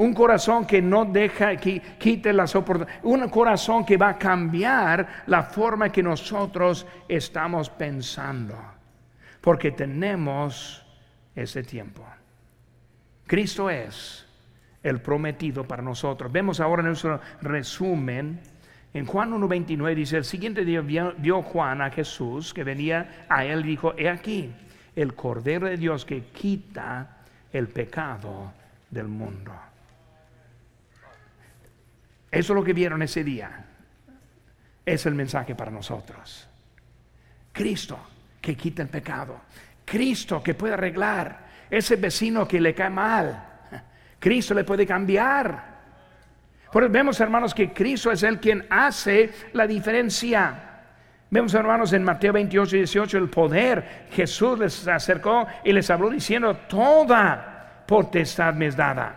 [0.00, 3.04] un corazón que no deja, que quite las oportunidades.
[3.04, 8.56] Un corazón que va a cambiar la forma que nosotros estamos pensando.
[9.42, 10.86] Porque tenemos
[11.34, 12.02] ese tiempo.
[13.26, 14.26] Cristo es
[14.82, 16.32] el prometido para nosotros.
[16.32, 18.40] Vemos ahora nuestro resumen.
[18.94, 23.44] En Juan 1.29 dice, el siguiente día vio, vio, Juan a Jesús que venía a
[23.44, 24.50] él y dijo, he aquí,
[24.96, 27.18] el Cordero de Dios que quita
[27.52, 28.50] el pecado
[28.88, 29.52] del mundo.
[32.30, 33.64] Eso es lo que vieron ese día.
[34.84, 36.48] Es el mensaje para nosotros.
[37.52, 37.98] Cristo
[38.40, 39.40] que quita el pecado.
[39.84, 43.46] Cristo que puede arreglar ese vecino que le cae mal.
[44.18, 45.70] Cristo le puede cambiar.
[46.70, 50.66] Por eso vemos, hermanos, que Cristo es el quien hace la diferencia.
[51.30, 54.06] Vemos, hermanos, en Mateo 28 y 18, el poder.
[54.10, 59.16] Jesús les acercó y les habló diciendo, toda potestad me es dada.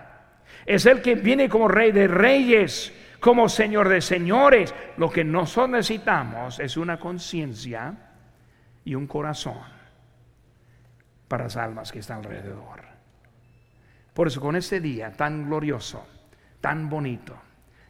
[0.66, 2.93] Es el que viene como rey de reyes
[3.24, 4.76] como Señor de señores.
[4.97, 7.95] Lo que nosotros necesitamos es una conciencia
[8.84, 9.61] y un corazón
[11.30, 12.82] para las almas que están alrededor.
[14.13, 16.05] Por eso con este día tan glorioso,
[16.59, 17.34] tan bonito,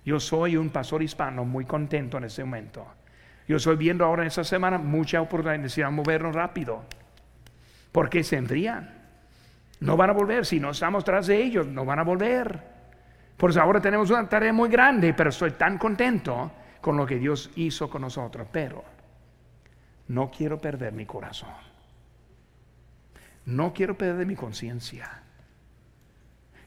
[0.06, 2.86] yo soy un pastor hispano muy contento en este momento.
[3.48, 6.84] Yo estoy viendo ahora en esta semana mucha oportunidad de movernos rápido.
[7.92, 9.02] Porque se enfrían.
[9.80, 10.46] No van a volver.
[10.46, 12.73] Si no estamos tras de ellos, no van a volver.
[13.38, 17.18] Por eso ahora tenemos una tarea muy grande, pero estoy tan contento con lo que
[17.18, 18.48] Dios hizo con nosotros.
[18.52, 18.84] Pero
[20.08, 21.54] no quiero perder mi corazón.
[23.46, 25.24] No quiero perder mi conciencia.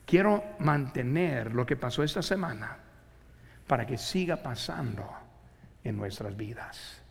[0.04, 2.78] Quiero mantener lo que pasó esta semana
[3.66, 5.08] para que siga pasando
[5.82, 7.02] en nuestras vidas.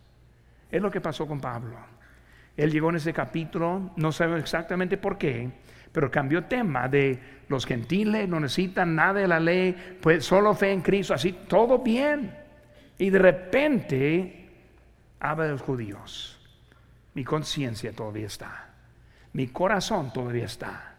[0.70, 1.76] Es lo que pasó con Pablo.
[2.56, 5.50] Él llegó en ese capítulo, no sabemos exactamente por qué,
[5.96, 7.18] pero cambió tema de
[7.48, 11.78] los gentiles no necesitan nada de la ley, pues solo fe en Cristo, así todo
[11.78, 12.36] bien.
[12.98, 14.50] Y de repente
[15.18, 16.38] habla de los judíos.
[17.14, 18.74] Mi conciencia todavía está.
[19.32, 20.96] Mi corazón todavía está.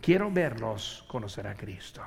[0.00, 2.02] Quiero verlos conocer a Cristo.